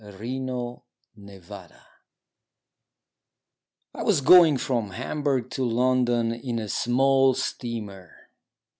[0.03, 0.17] ON
[1.15, 1.75] THE SEA
[3.93, 8.09] I WAS going from Hamburg to London in a small steamer.